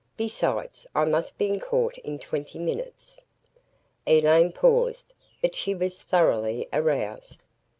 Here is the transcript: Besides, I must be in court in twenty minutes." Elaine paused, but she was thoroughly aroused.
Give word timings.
Besides, 0.17 0.87
I 0.95 1.05
must 1.05 1.37
be 1.37 1.47
in 1.49 1.59
court 1.59 1.99
in 1.99 2.17
twenty 2.17 2.57
minutes." 2.57 3.21
Elaine 4.07 4.51
paused, 4.51 5.13
but 5.43 5.53
she 5.53 5.75
was 5.75 6.01
thoroughly 6.01 6.67
aroused. 6.73 7.43